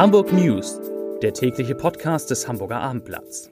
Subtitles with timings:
[0.00, 0.80] Hamburg News,
[1.20, 3.50] der tägliche Podcast des Hamburger Abendblatts.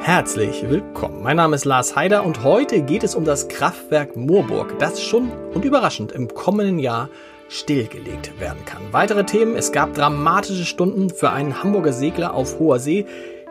[0.00, 1.22] Herzlich willkommen.
[1.22, 5.30] Mein Name ist Lars Heider und heute geht es um das Kraftwerk Moorburg, das schon
[5.52, 7.10] und überraschend im kommenden Jahr
[7.50, 8.80] stillgelegt werden kann.
[8.92, 13.04] Weitere Themen, es gab dramatische Stunden für einen Hamburger Segler auf hoher See,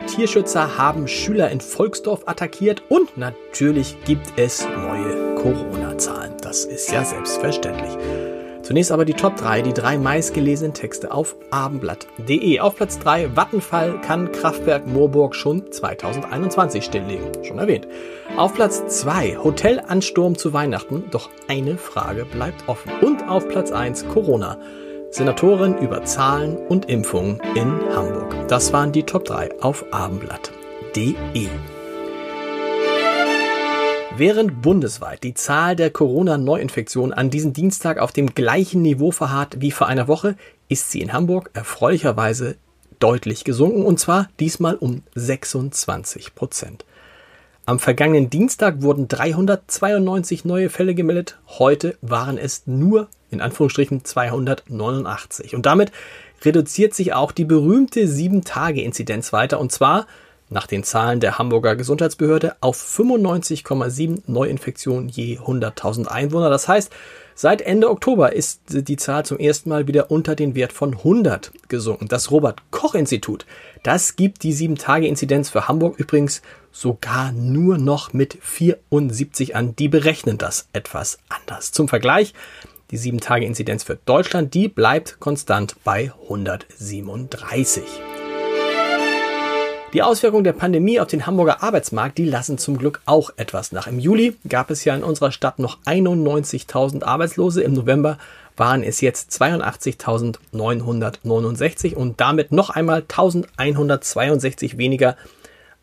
[0.06, 6.34] Tierschützer haben Schüler in Volksdorf attackiert und natürlich gibt es neue Corona-Zahlen.
[6.42, 7.96] Das ist ja selbstverständlich.
[8.62, 12.58] Zunächst aber die Top 3, die drei meistgelesenen Texte auf abendblatt.de.
[12.58, 17.44] Auf Platz 3, Vattenfall kann Kraftwerk Moorburg schon 2021 stilllegen.
[17.44, 17.86] Schon erwähnt.
[18.36, 21.04] Auf Platz 2, Hotelansturm zu Weihnachten.
[21.12, 22.90] Doch eine Frage bleibt offen.
[23.02, 24.58] Und auf Platz 1, Corona.
[25.16, 28.36] Senatorin über Zahlen und Impfungen in Hamburg.
[28.48, 31.48] Das waren die Top 3 auf abendblatt.de.
[34.14, 39.70] Während bundesweit die Zahl der Corona-Neuinfektionen an diesem Dienstag auf dem gleichen Niveau verharrt wie
[39.70, 40.36] vor einer Woche,
[40.68, 42.56] ist sie in Hamburg erfreulicherweise
[42.98, 46.84] deutlich gesunken und zwar diesmal um 26 Prozent.
[47.64, 55.54] Am vergangenen Dienstag wurden 392 neue Fälle gemeldet, heute waren es nur in Anführungsstrichen 289
[55.54, 55.92] und damit
[56.44, 60.06] reduziert sich auch die berühmte 7-Tage-Inzidenz weiter und zwar
[60.48, 66.50] nach den Zahlen der Hamburger Gesundheitsbehörde auf 95,7 Neuinfektionen je 100.000 Einwohner.
[66.50, 66.92] Das heißt,
[67.34, 71.50] seit Ende Oktober ist die Zahl zum ersten Mal wieder unter den Wert von 100
[71.68, 72.06] gesunken.
[72.06, 73.44] Das Robert Koch Institut,
[73.82, 79.74] das gibt die 7-Tage-Inzidenz für Hamburg übrigens sogar nur noch mit 74 an.
[79.74, 81.72] Die berechnen das etwas anders.
[81.72, 82.34] Zum Vergleich,
[82.90, 87.84] die 7-Tage-Inzidenz für Deutschland, die bleibt konstant bei 137.
[89.92, 93.86] Die Auswirkungen der Pandemie auf den Hamburger Arbeitsmarkt, die lassen zum Glück auch etwas nach.
[93.86, 97.62] Im Juli gab es ja in unserer Stadt noch 91.000 Arbeitslose.
[97.62, 98.18] Im November
[98.56, 105.16] waren es jetzt 82.969 und damit noch einmal 1162 weniger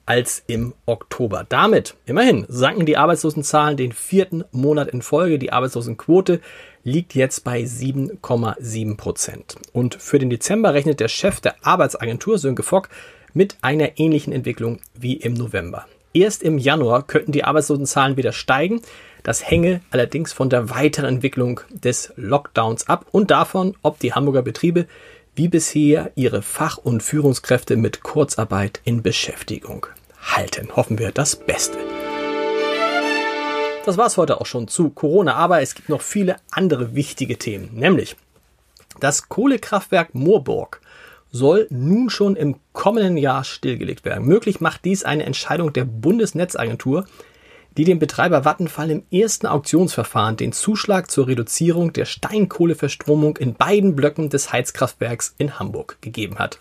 [0.06, 1.46] als im Oktober.
[1.48, 5.40] Damit, immerhin, sanken die Arbeitslosenzahlen den vierten Monat in Folge.
[5.40, 6.42] Die Arbeitslosenquote
[6.84, 9.56] liegt jetzt bei 7,7 Prozent.
[9.72, 12.90] Und für den Dezember rechnet der Chef der Arbeitsagentur, Sönke Fock,
[13.34, 15.88] mit einer ähnlichen Entwicklung wie im November.
[16.14, 18.82] Erst im Januar könnten die Arbeitslosenzahlen wieder steigen.
[19.24, 24.44] Das hänge allerdings von der weiteren Entwicklung des Lockdowns ab und davon, ob die Hamburger
[24.44, 24.86] Betriebe
[25.36, 29.88] wie bisher ihre Fach- und Führungskräfte mit Kurzarbeit in Beschäftigung
[30.22, 30.70] halten.
[30.76, 31.78] Hoffen wir das Beste.
[33.86, 37.70] Das war's heute auch schon zu Corona, aber es gibt noch viele andere wichtige Themen,
[37.74, 38.16] nämlich
[39.00, 40.80] das Kohlekraftwerk Moorburg
[41.32, 44.26] soll nun schon im kommenden Jahr stillgelegt werden.
[44.26, 47.06] Möglich macht dies eine Entscheidung der Bundesnetzagentur,
[47.76, 53.96] die dem Betreiber Vattenfall im ersten Auktionsverfahren den Zuschlag zur Reduzierung der Steinkohleverstromung in beiden
[53.96, 56.60] Blöcken des Heizkraftwerks in Hamburg gegeben hat.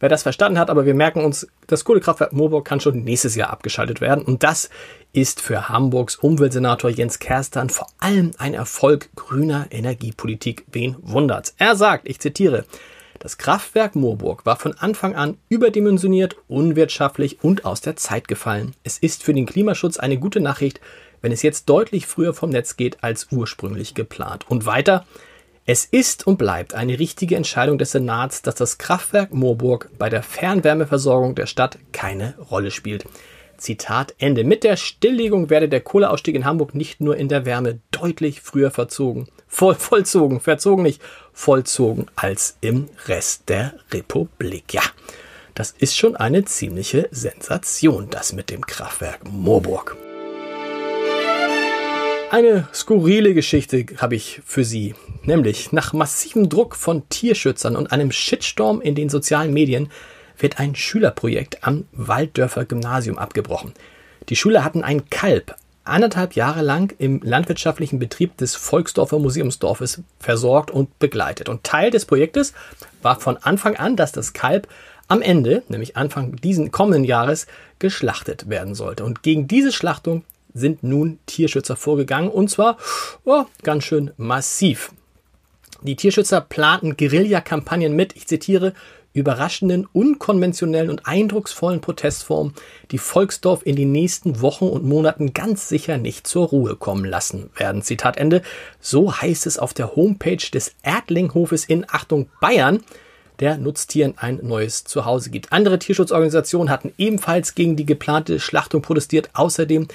[0.00, 3.50] Wer das verstanden hat, aber wir merken uns, das Kohlekraftwerk Moorburg kann schon nächstes Jahr
[3.50, 4.70] abgeschaltet werden und das
[5.12, 10.66] ist für Hamburgs Umweltsenator Jens Kerstern vor allem ein Erfolg grüner Energiepolitik.
[10.70, 11.54] Wen wundert's?
[11.58, 12.64] Er sagt, ich zitiere,
[13.18, 18.74] das Kraftwerk Moorburg war von Anfang an überdimensioniert, unwirtschaftlich und aus der Zeit gefallen.
[18.84, 20.80] Es ist für den Klimaschutz eine gute Nachricht,
[21.20, 24.48] wenn es jetzt deutlich früher vom Netz geht als ursprünglich geplant.
[24.48, 25.04] Und weiter,
[25.70, 30.22] es ist und bleibt eine richtige Entscheidung des Senats, dass das Kraftwerk Moorburg bei der
[30.22, 33.04] Fernwärmeversorgung der Stadt keine Rolle spielt.
[33.58, 34.44] Zitat Ende.
[34.44, 38.70] Mit der Stilllegung werde der Kohleausstieg in Hamburg nicht nur in der Wärme deutlich früher
[38.70, 41.02] verzogen, voll, vollzogen, verzogen nicht,
[41.34, 44.72] vollzogen als im Rest der Republik.
[44.72, 44.82] Ja,
[45.54, 49.98] das ist schon eine ziemliche Sensation, das mit dem Kraftwerk Moorburg.
[52.30, 54.94] Eine skurrile Geschichte habe ich für Sie.
[55.22, 59.90] Nämlich nach massivem Druck von Tierschützern und einem Shitstorm in den sozialen Medien
[60.36, 63.72] wird ein Schülerprojekt am Walddörfer Gymnasium abgebrochen.
[64.28, 70.70] Die Schüler hatten ein Kalb anderthalb Jahre lang im landwirtschaftlichen Betrieb des Volksdorfer Museumsdorfes versorgt
[70.70, 71.48] und begleitet.
[71.48, 72.52] Und Teil des Projektes
[73.00, 74.68] war von Anfang an, dass das Kalb
[75.08, 77.46] am Ende, nämlich Anfang diesen kommenden Jahres,
[77.78, 79.04] geschlachtet werden sollte.
[79.04, 82.78] Und gegen diese Schlachtung sind nun Tierschützer vorgegangen und zwar
[83.24, 84.92] oh, ganz schön massiv.
[85.82, 88.72] Die Tierschützer planten Guerillakampagnen mit, ich zitiere,
[89.12, 92.54] überraschenden, unkonventionellen und eindrucksvollen Protestformen,
[92.90, 97.50] die Volksdorf in den nächsten Wochen und Monaten ganz sicher nicht zur Ruhe kommen lassen
[97.56, 97.82] werden.
[97.82, 98.42] Zitat Ende.
[98.80, 102.82] So heißt es auf der Homepage des Erdlinghofes in Achtung Bayern
[103.40, 105.52] der Nutztieren ein neues Zuhause gibt.
[105.52, 109.30] Andere Tierschutzorganisationen hatten ebenfalls gegen die geplante Schlachtung protestiert.
[109.34, 109.86] Außerdem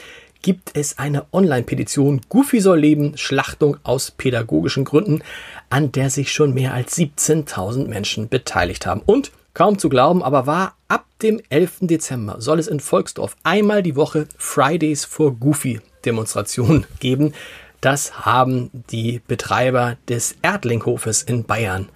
[0.43, 5.23] gibt es eine Online-Petition Goofy soll leben, Schlachtung aus pädagogischen Gründen,
[5.71, 9.01] an der sich schon mehr als 17.000 Menschen beteiligt haben.
[9.03, 11.79] Und kaum zu glauben, aber war ab dem 11.
[11.81, 17.33] Dezember soll es in Volksdorf einmal die Woche Fridays for Goofy Demonstrationen geben.
[17.81, 21.89] Das haben die Betreiber des Erdlinghofes in Bayern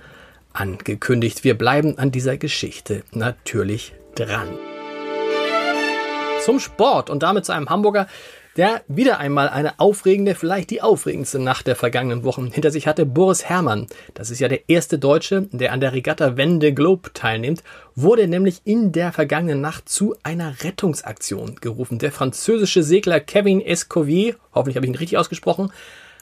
[0.53, 1.43] angekündigt.
[1.43, 4.49] Wir bleiben an dieser Geschichte natürlich dran.
[6.47, 8.07] Zum Sport und damit zu einem Hamburger,
[8.55, 13.05] der wieder einmal eine aufregende, vielleicht die aufregendste Nacht der vergangenen Wochen hinter sich hatte.
[13.05, 17.63] Boris Herrmann, das ist ja der erste Deutsche, der an der Regatta Wende Globe teilnimmt,
[17.95, 21.99] wurde nämlich in der vergangenen Nacht zu einer Rettungsaktion gerufen.
[21.99, 25.73] Der französische Segler Kevin Escovier, hoffentlich habe ich ihn richtig ausgesprochen,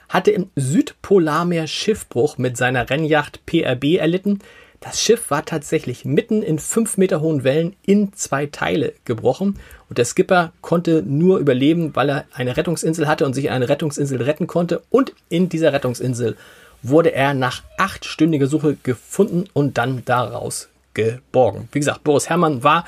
[0.10, 4.40] hatte im Südpolarmeer Schiffbruch mit seiner Rennjacht PRB erlitten.
[4.80, 9.98] Das Schiff war tatsächlich mitten in fünf Meter hohen Wellen in zwei Teile gebrochen und
[9.98, 14.48] der Skipper konnte nur überleben, weil er eine Rettungsinsel hatte und sich eine Rettungsinsel retten
[14.48, 14.82] konnte.
[14.90, 16.38] Und in dieser Rettungsinsel
[16.82, 21.68] wurde er nach achtstündiger Suche gefunden und dann daraus geborgen.
[21.72, 22.86] Wie gesagt, Boris Herrmann war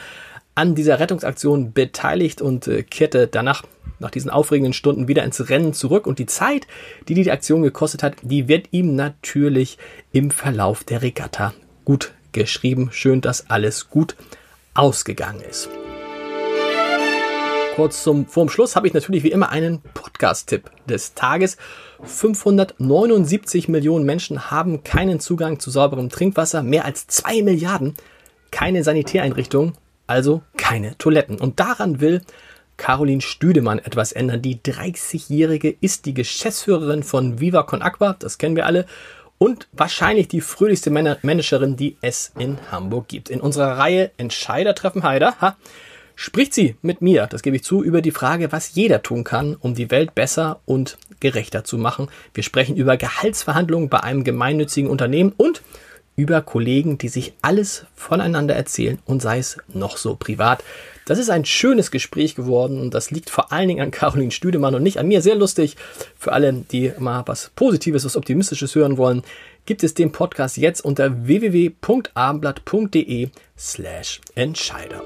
[0.56, 3.64] an dieser Rettungsaktion beteiligt und äh, kehrte danach
[4.00, 6.08] nach diesen aufregenden Stunden wieder ins Rennen zurück.
[6.08, 6.68] Und die Zeit,
[7.08, 9.78] die die Aktion gekostet hat, die wird ihm natürlich
[10.12, 11.54] im Verlauf der Regatta
[11.88, 12.90] gut geschrieben.
[12.92, 14.18] Schön, dass alles gut
[14.74, 15.70] ausgegangen ist.
[17.78, 21.56] Kurz zum vorm Schluss habe ich natürlich wie immer einen Podcast-Tipp des Tages.
[22.04, 27.94] 579 Millionen Menschen haben keinen Zugang zu sauberem Trinkwasser, mehr als zwei Milliarden
[28.52, 31.40] keine Sanitäreinrichtungen, also keine Toiletten.
[31.40, 32.22] Und daran will
[32.76, 34.42] Caroline Stüdemann etwas ändern.
[34.42, 38.86] Die 30-Jährige ist die Geschäftsführerin von Viva Con Aqua, das kennen wir alle,
[39.38, 43.30] und wahrscheinlich die fröhlichste Managerin, die es in Hamburg gibt.
[43.30, 45.58] In unserer Reihe Entscheider treffen Heider ha,
[46.16, 49.56] spricht sie mit mir, das gebe ich zu, über die Frage, was jeder tun kann,
[49.56, 52.08] um die Welt besser und gerechter zu machen.
[52.34, 55.62] Wir sprechen über Gehaltsverhandlungen bei einem gemeinnützigen Unternehmen und
[56.18, 60.62] über Kollegen, die sich alles voneinander erzählen und sei es noch so privat.
[61.06, 64.76] Das ist ein schönes Gespräch geworden und das liegt vor allen Dingen an Caroline Stüdemann
[64.76, 65.22] und nicht an mir.
[65.22, 65.78] Sehr lustig.
[66.18, 69.24] Für alle, die mal was Positives, was Optimistisches hören wollen,
[69.66, 75.02] gibt es den Podcast jetzt unter www.abendblatt.de slash Entscheider.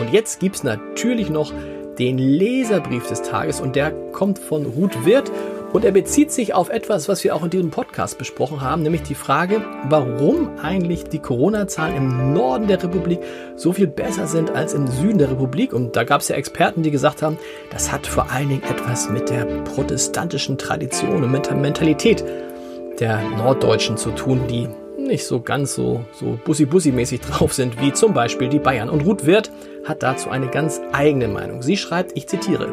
[0.00, 1.54] Und jetzt gibt es natürlich noch
[1.98, 5.30] den Leserbrief des Tages und der kommt von Ruth Wirth
[5.72, 9.02] und er bezieht sich auf etwas, was wir auch in diesem Podcast besprochen haben, nämlich
[9.02, 13.20] die Frage, warum eigentlich die Corona-Zahlen im Norden der Republik
[13.56, 15.72] so viel besser sind als im Süden der Republik.
[15.72, 17.38] Und da gab es ja Experten, die gesagt haben,
[17.70, 22.22] das hat vor allen Dingen etwas mit der protestantischen Tradition und mit der Mentalität
[23.00, 28.12] der Norddeutschen zu tun, die nicht so ganz so, so bussi-bussi-mäßig drauf sind wie zum
[28.12, 28.90] Beispiel die Bayern.
[28.90, 29.50] Und Ruth Wirth
[29.84, 31.62] hat dazu eine ganz eigene Meinung.
[31.62, 32.68] Sie schreibt, ich zitiere,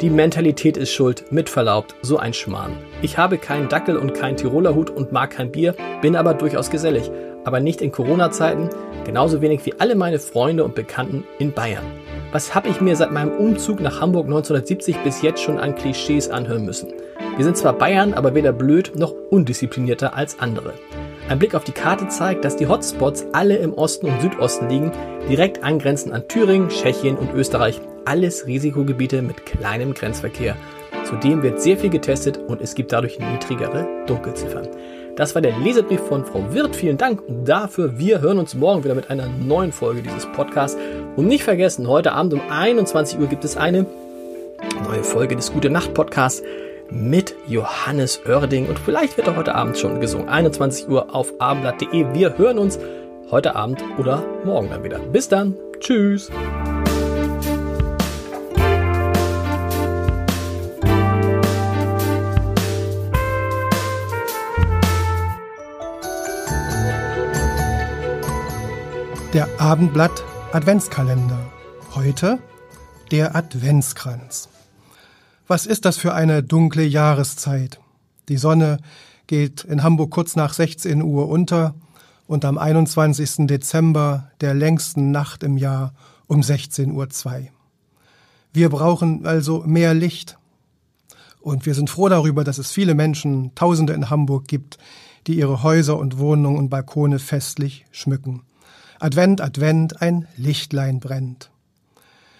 [0.00, 2.72] die Mentalität ist schuld, mit Verlaub, so ein Schmarrn.
[3.02, 6.70] Ich habe keinen Dackel und keinen Tiroler Hut und mag kein Bier, bin aber durchaus
[6.70, 7.10] gesellig.
[7.44, 8.70] Aber nicht in Corona-Zeiten,
[9.04, 11.84] genauso wenig wie alle meine Freunde und Bekannten in Bayern.
[12.32, 16.30] Was habe ich mir seit meinem Umzug nach Hamburg 1970 bis jetzt schon an Klischees
[16.30, 16.92] anhören müssen?
[17.36, 20.72] Wir sind zwar Bayern, aber weder blöd noch undisziplinierter als andere.
[21.28, 24.92] Ein Blick auf die Karte zeigt, dass die Hotspots alle im Osten und Südosten liegen,
[25.28, 27.80] direkt angrenzend an Thüringen, Tschechien und Österreich.
[28.10, 30.56] Alles Risikogebiete mit kleinem Grenzverkehr.
[31.04, 34.66] Zudem wird sehr viel getestet und es gibt dadurch niedrigere Dunkelziffern.
[35.14, 36.74] Das war der Leserbrief von Frau Wirth.
[36.74, 38.00] Vielen Dank dafür.
[38.00, 40.76] Wir hören uns morgen wieder mit einer neuen Folge dieses Podcasts.
[41.14, 43.86] Und nicht vergessen, heute Abend um 21 Uhr gibt es eine
[44.88, 46.42] neue Folge des Gute Nacht Podcasts
[46.90, 50.28] mit Johannes Oerding und vielleicht wird er heute Abend schon gesungen.
[50.28, 52.12] 21 Uhr auf abendblatt.de.
[52.12, 52.76] Wir hören uns
[53.30, 54.98] heute Abend oder morgen dann wieder.
[54.98, 55.54] Bis dann.
[55.78, 56.28] Tschüss.
[69.32, 71.38] Der Abendblatt Adventskalender.
[71.94, 72.40] Heute
[73.12, 74.48] der Adventskranz.
[75.46, 77.78] Was ist das für eine dunkle Jahreszeit?
[78.28, 78.78] Die Sonne
[79.28, 81.76] geht in Hamburg kurz nach 16 Uhr unter
[82.26, 83.46] und am 21.
[83.46, 85.94] Dezember, der längsten Nacht im Jahr,
[86.26, 87.48] um 16.02 Uhr.
[88.52, 90.38] Wir brauchen also mehr Licht.
[91.40, 94.78] Und wir sind froh darüber, dass es viele Menschen, Tausende in Hamburg gibt,
[95.28, 98.42] die ihre Häuser und Wohnungen und Balkone festlich schmücken.
[99.00, 101.50] Advent, Advent, ein Lichtlein brennt.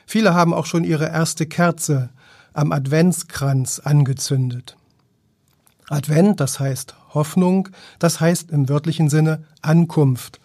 [0.06, 2.10] Viele haben auch schon ihre erste Kerze
[2.52, 4.76] am Adventskranz angezündet.
[5.88, 10.38] Advent, das heißt Hoffnung, das heißt im wörtlichen Sinne Ankunft.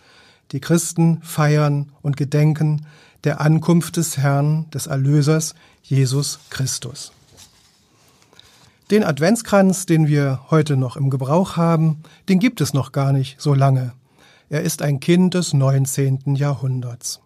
[0.53, 2.85] Die Christen feiern und gedenken
[3.25, 5.53] der Ankunft des Herrn, des Erlösers,
[5.83, 7.11] Jesus Christus.
[8.91, 13.41] Den Adventskranz, den wir heute noch im Gebrauch haben, den gibt es noch gar nicht
[13.41, 13.93] so lange.
[14.49, 16.35] Er ist ein Kind des 19.
[16.35, 17.19] Jahrhunderts.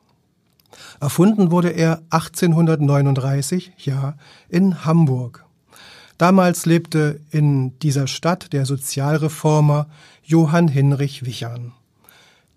[0.99, 4.15] Erfunden wurde er 1839, ja,
[4.47, 5.45] in Hamburg.
[6.17, 9.87] Damals lebte in dieser Stadt der Sozialreformer
[10.23, 11.73] Johann Hinrich Wichern,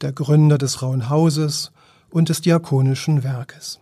[0.01, 1.73] der Gründer des Rauen Hauses
[2.11, 3.81] und des Diakonischen Werkes.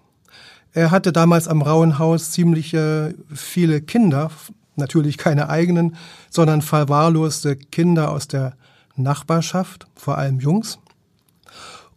[0.72, 2.76] Er hatte damals am Rauen Haus ziemlich
[3.34, 4.30] viele Kinder,
[4.76, 5.96] natürlich keine eigenen,
[6.30, 8.54] sondern verwahrloste Kinder aus der
[8.96, 10.78] Nachbarschaft, vor allem Jungs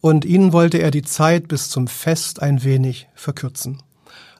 [0.03, 3.81] und ihnen wollte er die Zeit bis zum Fest ein wenig verkürzen.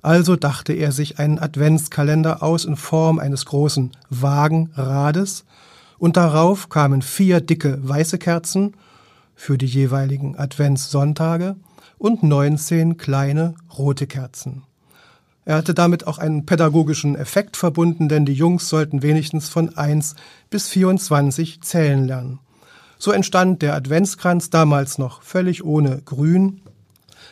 [0.01, 5.45] Also dachte er sich einen Adventskalender aus in Form eines großen Wagenrades,
[6.00, 8.74] und darauf kamen vier dicke weiße Kerzen
[9.36, 11.55] für die jeweiligen Adventssonntage
[11.98, 14.63] und 19 kleine rote Kerzen.
[15.45, 20.15] Er hatte damit auch einen pädagogischen Effekt verbunden, denn die Jungs sollten wenigstens von 1
[20.50, 22.39] bis 24 zählen lernen.
[22.97, 26.62] So entstand der Adventskranz damals noch völlig ohne Grün.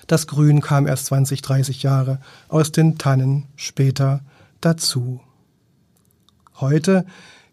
[0.07, 4.21] Das Grün kam erst 20, 30 Jahre aus den Tannen später
[4.59, 5.21] dazu.
[6.59, 7.05] Heute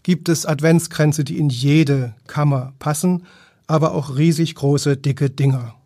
[0.02, 3.26] gibt es Adventskränze, die in jede Kammer passen,
[3.68, 5.77] aber auch riesig große, dicke Dinger.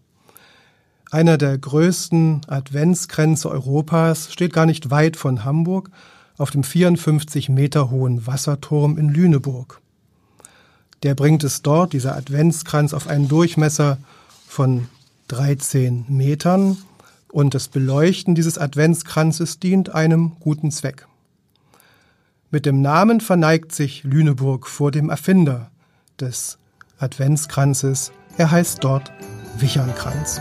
[1.12, 5.90] Einer der größten Adventskränze Europas steht gar nicht weit von Hamburg
[6.36, 9.82] auf dem 54 Meter hohen Wasserturm in Lüneburg
[11.02, 13.98] der bringt es dort, dieser Adventskranz, auf einen Durchmesser
[14.46, 14.88] von
[15.28, 16.78] 13 Metern.
[17.30, 21.06] Und das Beleuchten dieses Adventskranzes dient einem guten Zweck.
[22.50, 25.70] Mit dem Namen verneigt sich Lüneburg vor dem Erfinder
[26.20, 26.58] des
[26.98, 28.12] Adventskranzes.
[28.36, 29.10] Er heißt dort
[29.58, 30.40] Wichernkranz.